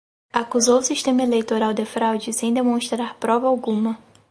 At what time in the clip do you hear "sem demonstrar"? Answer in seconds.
2.33-3.17